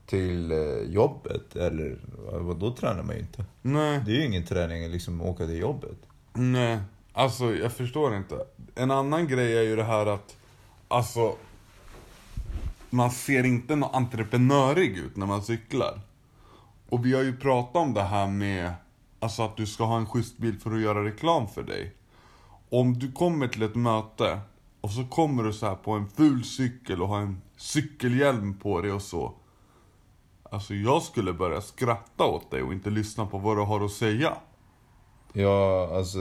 till 0.07 0.52
eh, 0.52 0.59
jobbet. 0.93 1.57
Eller 1.57 1.99
vad 2.33 2.57
då 2.57 2.75
tränar 2.75 3.02
man 3.02 3.14
ju 3.14 3.21
inte. 3.21 3.45
Nej, 3.62 4.00
Det 4.07 4.11
är 4.12 4.14
ju 4.17 4.25
ingen 4.26 4.47
träning 4.47 4.88
liksom 4.90 5.21
att 5.21 5.26
åka 5.26 5.47
till 5.47 5.59
jobbet. 5.59 5.97
nej. 6.33 6.78
Alltså 7.12 7.55
jag 7.55 7.73
förstår 7.73 8.17
inte. 8.17 8.47
En 8.75 8.90
annan 8.90 9.28
grej 9.28 9.59
är 9.59 9.62
ju 9.62 9.76
det 9.76 9.85
här 9.85 10.07
att, 10.07 10.37
alltså, 10.88 11.35
man 12.90 13.11
ser 13.11 13.45
inte 13.47 13.76
något 13.76 13.95
entreprenörig 13.95 14.99
ut 14.99 15.17
när 15.17 15.26
man 15.26 15.43
cyklar. 15.43 16.00
Och 16.88 17.07
vi 17.07 17.14
har 17.14 17.23
ju 17.23 17.37
pratat 17.37 17.76
om 17.76 17.95
det 17.95 18.02
här 18.02 18.26
med, 18.26 18.73
alltså 19.21 19.43
att 19.43 19.57
du 19.57 19.67
ska 19.67 19.85
ha 19.85 19.97
en 19.97 20.07
schysst 20.07 20.38
bil 20.38 20.59
för 20.61 20.73
att 20.75 20.81
göra 20.81 21.05
reklam 21.05 21.49
för 21.49 21.62
dig. 21.62 21.95
Om 22.70 22.98
du 22.98 23.12
kommer 23.12 23.48
till 23.48 23.62
ett 23.62 23.75
möte 23.75 24.40
och 24.80 24.90
så 24.90 25.04
kommer 25.04 25.42
du 25.42 25.52
så 25.52 25.66
här 25.66 25.75
på 25.75 25.92
en 25.92 26.08
ful 26.08 26.44
cykel 26.44 27.02
och 27.02 27.08
har 27.08 27.20
en 27.20 27.40
cykelhjälm 27.56 28.54
på 28.58 28.80
dig 28.80 28.92
och 28.92 29.02
så. 29.02 29.34
Alltså 30.50 30.75
jag 30.75 31.02
skulle 31.02 31.32
börja 31.32 31.60
skratta 31.60 32.25
åt 32.25 32.50
dig 32.50 32.62
och 32.62 32.72
inte 32.72 32.90
lyssna 32.90 33.26
på 33.26 33.38
vad 33.38 33.56
du 33.56 33.62
har 33.62 33.84
att 33.84 33.92
säga. 33.92 34.37
Ja, 35.32 35.90
alltså 35.96 36.18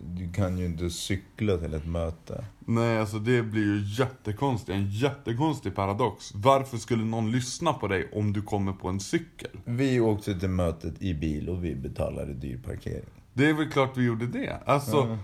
du 0.00 0.32
kan 0.32 0.58
ju 0.58 0.66
inte 0.66 0.90
cykla 0.90 1.56
till 1.56 1.74
ett 1.74 1.86
möte. 1.86 2.44
Nej, 2.58 2.98
alltså 2.98 3.18
det 3.18 3.42
blir 3.42 3.62
ju 3.62 4.02
jättekonstigt. 4.02 4.76
En 4.76 4.90
jättekonstig 4.90 5.74
paradox. 5.74 6.34
Varför 6.34 6.76
skulle 6.76 7.04
någon 7.04 7.30
lyssna 7.30 7.72
på 7.72 7.88
dig 7.88 8.10
om 8.12 8.32
du 8.32 8.42
kommer 8.42 8.72
på 8.72 8.88
en 8.88 9.00
cykel? 9.00 9.50
Vi 9.64 10.00
åkte 10.00 10.40
till 10.40 10.48
mötet 10.48 11.02
i 11.02 11.14
bil 11.14 11.48
och 11.48 11.64
vi 11.64 11.74
betalade 11.74 12.34
dyr 12.34 12.58
parkering. 12.58 13.04
Det 13.32 13.48
är 13.48 13.52
väl 13.54 13.70
klart 13.70 13.96
vi 13.96 14.04
gjorde 14.04 14.26
det. 14.26 14.60
Alltså, 14.66 14.96
Ja. 14.96 15.18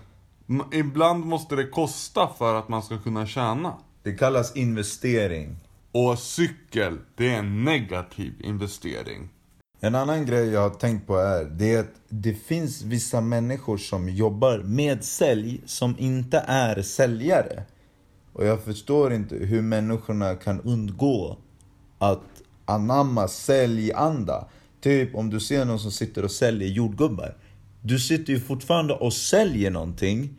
Ibland 0.71 1.25
måste 1.25 1.55
det 1.55 1.67
kosta 1.67 2.29
för 2.37 2.55
att 2.55 2.69
man 2.69 2.83
ska 2.83 2.97
kunna 2.97 3.25
tjäna. 3.25 3.73
Det 4.03 4.13
kallas 4.13 4.55
investering. 4.55 5.55
Och 5.91 6.19
cykel, 6.19 6.97
det 7.15 7.29
är 7.29 7.39
en 7.39 7.63
negativ 7.63 8.33
investering. 8.39 9.29
En 9.79 9.95
annan 9.95 10.25
grej 10.25 10.49
jag 10.49 10.61
har 10.61 10.69
tänkt 10.69 11.07
på 11.07 11.17
är, 11.17 11.45
det 11.45 11.73
är 11.73 11.79
att 11.79 12.01
det 12.09 12.33
finns 12.33 12.81
vissa 12.81 13.21
människor 13.21 13.77
som 13.77 14.09
jobbar 14.09 14.57
med 14.57 15.03
sälj 15.03 15.61
som 15.65 15.95
inte 15.99 16.43
är 16.47 16.81
säljare. 16.81 17.63
Och 18.33 18.45
jag 18.45 18.63
förstår 18.63 19.13
inte 19.13 19.35
hur 19.35 19.61
människorna 19.61 20.35
kan 20.35 20.61
undgå 20.61 21.37
att 21.97 22.41
anamma 22.65 23.27
säljanda. 23.27 24.47
Typ 24.81 25.15
om 25.15 25.29
du 25.29 25.39
ser 25.39 25.65
någon 25.65 25.79
som 25.79 25.91
sitter 25.91 26.23
och 26.25 26.31
säljer 26.31 26.69
jordgubbar. 26.69 27.35
Du 27.81 27.99
sitter 27.99 28.33
ju 28.33 28.39
fortfarande 28.39 28.93
och 28.93 29.13
säljer 29.13 29.71
någonting. 29.71 30.29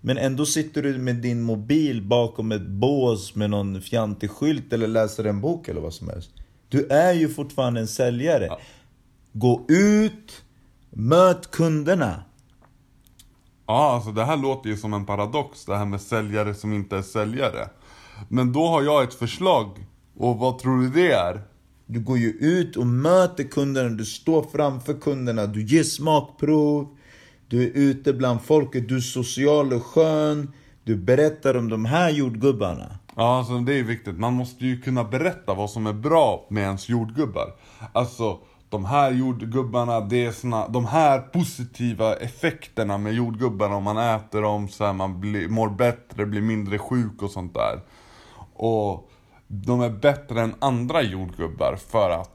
Men 0.00 0.18
ändå 0.18 0.46
sitter 0.46 0.82
du 0.82 0.98
med 0.98 1.16
din 1.16 1.42
mobil 1.42 2.02
bakom 2.02 2.52
ett 2.52 2.66
bås 2.66 3.34
med 3.34 3.50
någon 3.50 3.82
fjantig 3.82 4.30
skylt 4.30 4.72
eller 4.72 4.86
läser 4.86 5.24
en 5.24 5.40
bok 5.40 5.68
eller 5.68 5.80
vad 5.80 5.94
som 5.94 6.08
helst. 6.08 6.30
Du 6.68 6.86
är 6.86 7.12
ju 7.12 7.28
fortfarande 7.28 7.80
en 7.80 7.88
säljare. 7.88 8.48
Gå 9.32 9.64
ut, 9.68 10.42
möt 10.90 11.50
kunderna. 11.50 12.22
Ja, 13.66 13.94
alltså 13.94 14.12
det 14.12 14.24
här 14.24 14.36
låter 14.36 14.70
ju 14.70 14.76
som 14.76 14.94
en 14.94 15.06
paradox, 15.06 15.64
det 15.64 15.76
här 15.76 15.84
med 15.84 16.00
säljare 16.00 16.54
som 16.54 16.72
inte 16.72 16.96
är 16.96 17.02
säljare. 17.02 17.68
Men 18.28 18.52
då 18.52 18.66
har 18.66 18.82
jag 18.82 19.02
ett 19.02 19.14
förslag. 19.14 19.86
Och 20.16 20.38
vad 20.38 20.58
tror 20.58 20.80
du 20.80 20.90
det 20.90 21.12
är? 21.12 21.42
Du 21.86 22.00
går 22.00 22.18
ju 22.18 22.30
ut 22.30 22.76
och 22.76 22.86
möter 22.86 23.44
kunderna, 23.44 23.88
du 23.88 24.04
står 24.04 24.42
framför 24.42 24.94
kunderna, 24.94 25.46
du 25.46 25.64
ger 25.64 25.82
smakprov. 25.82 26.96
Du 27.48 27.62
är 27.62 27.70
ute 27.74 28.12
bland 28.12 28.42
folket, 28.42 28.88
du 28.88 28.96
är 28.96 29.00
social 29.00 29.72
och 29.72 29.86
skön. 29.86 30.52
Du 30.84 30.96
berättar 30.96 31.56
om 31.56 31.68
de 31.68 31.84
här 31.84 32.10
jordgubbarna. 32.10 32.98
Ja, 33.16 33.38
alltså 33.38 33.58
det 33.58 33.78
är 33.78 33.82
viktigt. 33.82 34.18
Man 34.18 34.32
måste 34.34 34.66
ju 34.66 34.80
kunna 34.80 35.04
berätta 35.04 35.54
vad 35.54 35.70
som 35.70 35.86
är 35.86 35.92
bra 35.92 36.46
med 36.50 36.62
ens 36.62 36.88
jordgubbar. 36.88 37.54
Alltså, 37.92 38.38
de 38.68 38.84
här 38.84 39.10
jordgubbarna, 39.12 40.00
det 40.00 40.24
är 40.24 40.32
såna, 40.32 40.68
de 40.68 40.86
här 40.86 41.20
positiva 41.20 42.16
effekterna 42.16 42.98
med 42.98 43.14
jordgubbarna 43.14 43.76
om 43.76 43.82
man 43.82 43.98
äter 43.98 44.42
dem 44.42 44.68
så 44.68 44.84
här, 44.84 44.92
man 44.92 45.20
blir, 45.20 45.48
mår 45.48 45.68
bättre, 45.68 46.26
blir 46.26 46.40
mindre 46.40 46.78
sjuk 46.78 47.22
och 47.22 47.30
sånt 47.30 47.54
där. 47.54 47.80
Och 48.54 49.10
de 49.46 49.80
är 49.80 49.90
bättre 49.90 50.40
än 50.40 50.54
andra 50.58 51.02
jordgubbar 51.02 51.76
för 51.76 52.10
att 52.10 52.30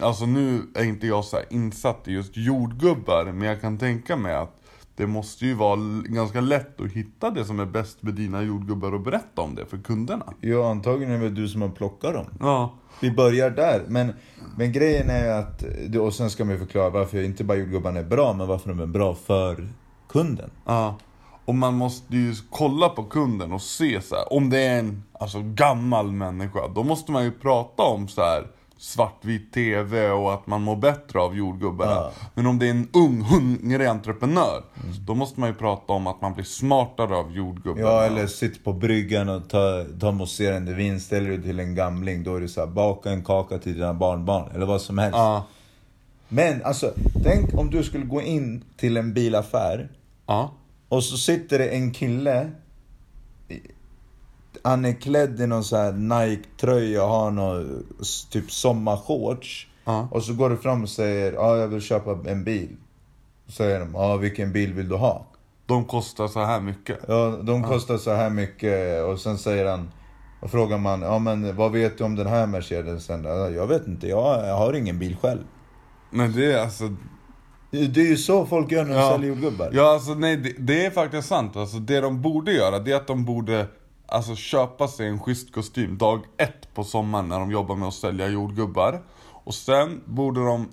Alltså 0.00 0.26
nu 0.26 0.62
är 0.74 0.84
inte 0.84 1.06
jag 1.06 1.24
så 1.24 1.38
insatt 1.50 2.08
i 2.08 2.12
just 2.12 2.36
jordgubbar 2.36 3.24
men 3.24 3.48
jag 3.48 3.60
kan 3.60 3.78
tänka 3.78 4.16
mig 4.16 4.34
att 4.34 4.60
det 4.96 5.06
måste 5.06 5.46
ju 5.46 5.54
vara 5.54 5.80
ganska 6.04 6.40
lätt 6.40 6.80
att 6.80 6.92
hitta 6.92 7.30
det 7.30 7.44
som 7.44 7.60
är 7.60 7.66
bäst 7.66 8.02
med 8.02 8.14
dina 8.14 8.42
jordgubbar 8.42 8.94
och 8.94 9.00
berätta 9.00 9.42
om 9.42 9.54
det 9.54 9.66
för 9.66 9.78
kunderna. 9.78 10.32
Ja, 10.40 10.70
antagligen 10.70 11.14
är 11.14 11.18
det 11.18 11.30
du 11.30 11.48
som 11.48 11.62
har 11.62 11.68
plockat 11.68 12.14
dem. 12.14 12.26
Ja. 12.40 12.74
Vi 13.00 13.10
börjar 13.10 13.50
där. 13.50 13.82
Men, 13.88 14.12
men 14.56 14.72
grejen 14.72 15.10
är 15.10 15.28
att, 15.28 15.64
och 16.00 16.14
sen 16.14 16.30
ska 16.30 16.44
man 16.44 16.54
ju 16.54 16.58
förklara 16.58 16.90
varför 16.90 17.22
inte 17.22 17.44
bara 17.44 17.58
jordgubbarna 17.58 18.00
är 18.00 18.04
bra, 18.04 18.32
men 18.32 18.46
varför 18.46 18.68
de 18.68 18.80
är 18.80 18.86
bra 18.86 19.14
för 19.14 19.68
kunden. 20.08 20.50
Ja. 20.64 20.98
Och 21.46 21.54
man 21.54 21.74
måste 21.74 22.16
ju 22.16 22.34
kolla 22.50 22.88
på 22.88 23.04
kunden 23.04 23.52
och 23.52 23.62
se 23.62 24.00
så 24.00 24.14
här, 24.14 24.32
om 24.32 24.50
det 24.50 24.58
är 24.58 24.78
en 24.78 25.02
alltså, 25.12 25.42
gammal 25.42 26.12
människa, 26.12 26.68
då 26.74 26.82
måste 26.82 27.12
man 27.12 27.24
ju 27.24 27.32
prata 27.32 27.82
om 27.82 28.08
så 28.08 28.20
här 28.20 28.46
svartvit 28.78 29.52
TV 29.52 30.10
och 30.10 30.34
att 30.34 30.46
man 30.46 30.62
mår 30.62 30.76
bättre 30.76 31.20
av 31.20 31.36
jordgubbarna. 31.36 31.92
Ja. 31.92 32.12
Men 32.34 32.46
om 32.46 32.58
det 32.58 32.66
är 32.66 32.70
en 32.70 32.88
ung, 32.92 33.20
hungrig 33.20 33.86
entreprenör, 33.86 34.62
då 35.06 35.14
måste 35.14 35.40
man 35.40 35.48
ju 35.48 35.54
prata 35.54 35.92
om 35.92 36.06
att 36.06 36.20
man 36.20 36.34
blir 36.34 36.44
smartare 36.44 37.16
av 37.16 37.32
jordgubbarna. 37.32 37.86
Ja, 37.86 38.02
eller 38.02 38.26
sitt 38.26 38.64
på 38.64 38.72
bryggan 38.72 39.28
och 39.28 39.48
ta, 39.48 39.84
ta 40.00 40.12
mousserande 40.12 40.74
vin, 40.74 41.00
ställer 41.00 41.30
du 41.30 41.42
till 41.42 41.60
en 41.60 41.74
gamling, 41.74 42.24
då 42.24 42.36
är 42.36 42.40
det 42.40 42.48
så 42.48 42.60
här, 42.60 42.66
baka 42.66 43.10
en 43.10 43.24
kaka 43.24 43.58
till 43.58 43.74
dina 43.74 43.94
barnbarn, 43.94 44.50
eller 44.54 44.66
vad 44.66 44.80
som 44.80 44.98
helst. 44.98 45.16
Ja. 45.18 45.46
Men 46.28 46.64
alltså, 46.64 46.92
tänk 47.24 47.54
om 47.54 47.70
du 47.70 47.84
skulle 47.84 48.04
gå 48.04 48.22
in 48.22 48.64
till 48.76 48.96
en 48.96 49.14
bilaffär 49.14 49.88
Ja. 50.26 50.50
Och 50.88 51.04
så 51.04 51.16
sitter 51.16 51.58
det 51.58 51.68
en 51.68 51.90
kille 51.90 52.50
Han 54.62 54.84
är 54.84 54.92
klädd 54.92 55.40
i 55.40 55.46
någon 55.46 55.64
så 55.64 55.76
här 55.76 55.92
Nike-tröja 55.92 57.02
och 57.04 57.08
har 57.08 57.30
någon 57.30 57.86
typ 58.30 58.50
sommarshorts. 58.50 59.66
Ja. 59.84 60.08
Och 60.10 60.22
så 60.22 60.34
går 60.34 60.50
du 60.50 60.56
fram 60.56 60.82
och 60.82 60.88
säger 60.88 61.32
ja 61.32 61.56
jag 61.56 61.68
vill 61.68 61.80
köpa 61.80 62.30
en 62.30 62.44
bil. 62.44 62.76
Så 63.46 63.52
säger 63.52 63.80
de 63.80 63.94
ja 63.94 64.16
vilken 64.16 64.52
bil 64.52 64.72
vill 64.72 64.88
du 64.88 64.96
ha? 64.96 65.26
De 65.66 65.84
kostar 65.84 66.28
så 66.28 66.44
här 66.44 66.60
mycket. 66.60 66.98
Ja, 67.08 67.38
de 67.42 67.62
kostar 67.62 67.98
så 67.98 68.14
här 68.14 68.30
mycket 68.30 69.04
och 69.04 69.20
sen 69.20 69.38
säger 69.38 69.66
han 69.66 69.90
Och 70.40 70.50
frågar 70.50 70.78
man, 70.78 71.02
ja 71.02 71.18
men 71.18 71.56
vad 71.56 71.72
vet 71.72 71.98
du 71.98 72.04
om 72.04 72.14
den 72.14 72.26
här 72.26 72.46
Mercedesen? 72.46 73.24
Ja, 73.24 73.50
Jag 73.50 73.66
vet 73.66 73.86
inte, 73.86 74.08
jag, 74.08 74.46
jag 74.48 74.56
har 74.56 74.72
ingen 74.72 74.98
bil 74.98 75.16
själv. 75.16 75.44
Men 76.10 76.32
det 76.32 76.52
är 76.52 76.62
alltså... 76.62 76.84
Det 77.70 78.00
är 78.00 78.08
ju 78.08 78.16
så 78.16 78.46
folk 78.46 78.72
gör 78.72 78.84
när 78.84 78.96
de 78.96 79.10
säljer 79.10 79.28
jordgubbar. 79.28 79.70
Ja, 79.72 79.92
alltså 79.92 80.14
nej, 80.14 80.36
det, 80.36 80.54
det 80.58 80.86
är 80.86 80.90
faktiskt 80.90 81.28
sant. 81.28 81.56
Alltså, 81.56 81.76
det 81.76 82.00
de 82.00 82.22
borde 82.22 82.52
göra, 82.52 82.78
det 82.78 82.92
är 82.92 82.96
att 82.96 83.06
de 83.06 83.24
borde 83.24 83.66
alltså, 84.06 84.34
köpa 84.34 84.88
sig 84.88 85.08
en 85.08 85.20
schysst 85.20 85.54
kostym 85.54 85.98
dag 85.98 86.24
ett 86.36 86.74
på 86.74 86.84
sommaren 86.84 87.28
när 87.28 87.40
de 87.40 87.50
jobbar 87.50 87.76
med 87.76 87.88
att 87.88 87.94
sälja 87.94 88.28
jordgubbar. 88.28 89.02
Och 89.44 89.54
sen 89.54 90.00
borde 90.04 90.44
de 90.44 90.68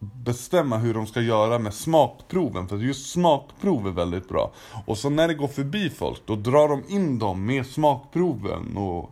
bestämma 0.00 0.76
hur 0.76 0.94
de 0.94 1.06
ska 1.06 1.20
göra 1.20 1.58
med 1.58 1.74
smakproven, 1.74 2.68
för 2.68 2.76
just 2.76 3.10
smakprov 3.10 3.86
är 3.86 3.90
väldigt 3.90 4.28
bra. 4.28 4.52
Och 4.86 4.98
så 4.98 5.10
när 5.10 5.28
det 5.28 5.34
går 5.34 5.48
förbi 5.48 5.90
folk, 5.90 6.22
då 6.26 6.36
drar 6.36 6.68
de 6.68 6.82
in 6.88 7.18
dem 7.18 7.46
med 7.46 7.66
smakproven 7.66 8.76
och 8.76 9.10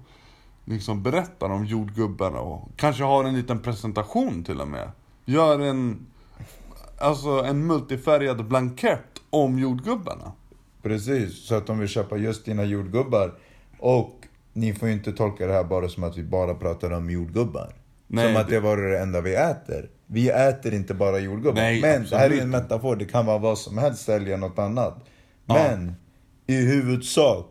liksom 0.64 1.02
berättar 1.02 1.50
om 1.50 1.64
jordgubbarna 1.64 2.40
och 2.40 2.68
kanske 2.76 3.04
har 3.04 3.24
en 3.24 3.36
liten 3.36 3.58
presentation 3.58 4.44
till 4.44 4.60
och 4.60 4.68
med. 4.68 4.90
Gör 5.24 5.60
en, 5.60 6.06
alltså 6.98 7.28
en 7.30 7.66
multifärgad 7.66 8.48
blankett 8.48 9.00
om 9.30 9.58
jordgubbarna. 9.58 10.32
Precis, 10.82 11.46
så 11.46 11.54
att 11.54 11.66
de 11.66 11.78
vill 11.78 11.88
köpa 11.88 12.16
just 12.16 12.44
dina 12.44 12.64
jordgubbar. 12.64 13.34
Och 13.78 14.12
ni 14.52 14.74
får 14.74 14.88
ju 14.88 14.94
inte 14.94 15.12
tolka 15.12 15.46
det 15.46 15.52
här 15.52 15.64
bara 15.64 15.88
som 15.88 16.04
att 16.04 16.16
vi 16.16 16.22
bara 16.22 16.54
pratar 16.54 16.90
om 16.90 17.10
jordgubbar. 17.10 17.74
Nej, 18.06 18.26
som 18.34 18.42
att 18.42 18.48
det- 18.48 18.60
var 18.60 18.76
det 18.76 18.98
enda 18.98 19.20
vi 19.20 19.34
äter. 19.34 19.90
Vi 20.06 20.28
äter 20.30 20.74
inte 20.74 20.94
bara 20.94 21.18
jordgubbar. 21.18 21.60
Nej, 21.60 21.80
Men 21.80 22.02
det 22.10 22.16
här 22.16 22.22
är 22.22 22.24
absolut 22.24 22.42
en 22.42 22.50
metafor, 22.50 22.96
det 22.96 23.04
kan 23.04 23.26
vara 23.26 23.38
vad 23.38 23.58
som 23.58 23.78
helst, 23.78 24.04
sälja 24.04 24.36
något 24.36 24.58
annat. 24.58 25.04
Men 25.46 25.94
i 26.46 26.54
huvudsak, 26.56 27.46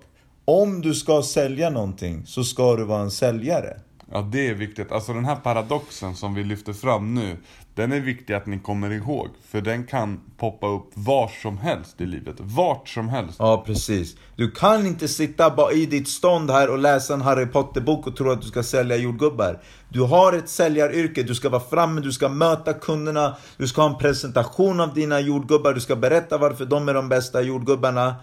om 0.45 0.81
du 0.81 0.93
ska 0.93 1.21
sälja 1.21 1.69
någonting 1.69 2.25
så 2.25 2.43
ska 2.43 2.75
du 2.75 2.83
vara 2.83 3.01
en 3.01 3.11
säljare. 3.11 3.79
Ja, 4.11 4.21
det 4.31 4.47
är 4.47 4.53
viktigt. 4.53 4.91
Alltså 4.91 5.13
den 5.13 5.25
här 5.25 5.35
paradoxen 5.35 6.15
som 6.15 6.33
vi 6.33 6.43
lyfter 6.43 6.73
fram 6.73 7.13
nu, 7.15 7.37
den 7.75 7.91
är 7.91 8.00
viktig 8.00 8.34
att 8.34 8.46
ni 8.46 8.60
kommer 8.60 8.91
ihåg. 8.91 9.27
För 9.48 9.62
den 9.62 9.84
kan 9.84 10.22
poppa 10.38 10.67
upp 10.67 10.89
var 10.94 11.32
som 11.41 11.58
helst 11.58 12.01
i 12.01 12.05
livet. 12.05 12.36
Vart 12.39 12.89
som 12.89 13.10
helst. 13.10 13.36
Ja, 13.39 13.63
precis. 13.65 14.15
Du 14.36 14.51
kan 14.51 14.88
inte 14.88 15.08
sitta 15.08 15.55
bara 15.55 15.72
i 15.72 15.86
ditt 15.86 16.08
stånd 16.08 16.51
här 16.51 16.70
och 16.70 16.77
läsa 16.77 17.13
en 17.13 17.22
Harry 17.22 17.46
Potter-bok 17.46 18.08
och 18.08 18.17
tro 18.17 18.32
att 18.32 18.41
du 18.41 18.48
ska 18.48 18.63
sälja 18.63 18.96
jordgubbar. 18.96 19.62
Du 19.89 20.01
har 20.01 20.34
ett 20.34 20.50
säljaryrke, 20.50 21.24
du 21.24 21.36
ska 21.36 21.50
vara 21.50 21.62
framme, 21.62 22.01
du 22.01 22.12
ska 22.12 22.29
möta 22.29 22.74
kunderna, 22.74 23.36
du 23.58 23.67
ska 23.67 23.82
ha 23.82 23.89
en 23.89 23.98
presentation 23.98 24.79
av 24.79 24.94
dina 24.94 25.20
jordgubbar, 25.20 25.74
du 25.74 25.82
ska 25.82 25.96
berätta 25.96 26.38
varför 26.38 26.65
de 26.65 26.89
är 26.89 26.94
de 26.94 27.10
bästa 27.10 27.41
jordgubbarna. 27.41 28.15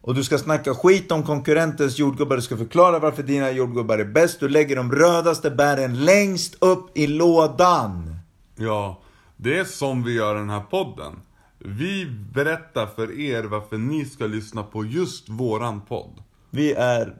Och 0.00 0.14
du 0.14 0.24
ska 0.24 0.38
snacka 0.38 0.74
skit 0.74 1.12
om 1.12 1.22
konkurrentens 1.22 1.98
jordgubbar, 1.98 2.36
du 2.36 2.42
ska 2.42 2.56
förklara 2.56 2.98
varför 2.98 3.22
dina 3.22 3.50
jordgubbar 3.50 3.98
är 3.98 4.04
bäst. 4.04 4.40
Du 4.40 4.48
lägger 4.48 4.76
de 4.76 4.92
rödaste 4.92 5.50
bären 5.50 6.04
längst 6.04 6.56
upp 6.60 6.98
i 6.98 7.06
lådan. 7.06 8.13
Ja, 8.56 9.02
det 9.36 9.58
är 9.58 9.64
som 9.64 10.02
vi 10.02 10.12
gör 10.12 10.34
den 10.34 10.50
här 10.50 10.60
podden. 10.60 11.20
Vi 11.58 12.06
berättar 12.06 12.86
för 12.86 13.20
er 13.20 13.42
varför 13.44 13.78
ni 13.78 14.04
ska 14.04 14.26
lyssna 14.26 14.62
på 14.62 14.84
just 14.84 15.28
våran 15.28 15.80
podd. 15.80 16.22
Vi 16.50 16.72
är 16.72 17.16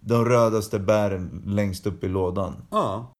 de 0.00 0.24
rödaste 0.24 0.78
bären 0.78 1.42
längst 1.46 1.86
upp 1.86 2.04
i 2.04 2.08
lådan. 2.08 2.66
Ja. 2.70 3.12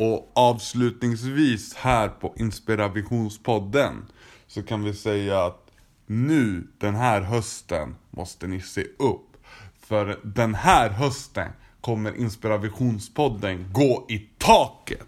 Och 0.00 0.32
avslutningsvis 0.34 1.74
här 1.74 2.08
på 2.08 2.34
Inspirationspodden 2.36 4.06
så 4.46 4.62
kan 4.62 4.84
vi 4.84 4.94
säga 4.94 5.44
att 5.44 5.70
nu 6.06 6.66
den 6.78 6.94
här 6.94 7.20
hösten 7.20 7.94
måste 8.10 8.46
ni 8.46 8.60
se 8.60 8.84
upp. 8.98 9.36
För 9.78 10.20
den 10.22 10.54
här 10.54 10.90
hösten 10.90 11.50
kommer 11.80 12.16
Inspirationspodden 12.16 13.72
gå 13.72 14.06
i 14.08 14.18
taket. 14.18 15.06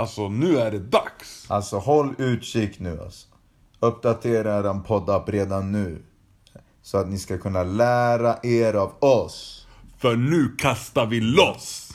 Alltså 0.00 0.28
nu 0.28 0.58
är 0.58 0.70
det 0.70 0.78
dags. 0.78 1.44
Alltså 1.48 1.78
håll 1.78 2.14
utkik 2.18 2.78
nu 2.78 3.00
alltså. 3.00 3.26
Uppdatera 3.80 4.58
er 4.58 4.80
poddapp 4.80 5.28
redan 5.28 5.72
nu. 5.72 6.02
Så 6.82 6.98
att 6.98 7.08
ni 7.08 7.18
ska 7.18 7.38
kunna 7.38 7.62
lära 7.62 8.36
er 8.42 8.74
av 8.74 8.92
oss. 8.98 9.66
För 9.98 10.16
nu 10.16 10.54
kastar 10.58 11.06
vi 11.06 11.20
loss! 11.20 11.92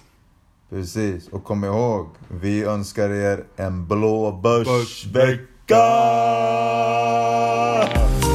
Precis, 0.69 1.27
och 1.27 1.43
kom 1.43 1.63
ihåg. 1.63 2.07
Vi 2.27 2.63
önskar 2.63 3.09
er 3.09 3.45
en 3.55 3.87
blå 3.87 4.31
börsvecka! 4.31 5.75
Börsvecka! 8.07 8.34